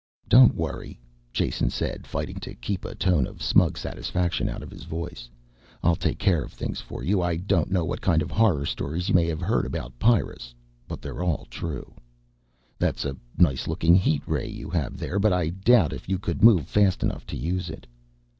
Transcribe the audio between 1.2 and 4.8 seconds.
Jason said, fighting to keep a tone of smug satisfaction out of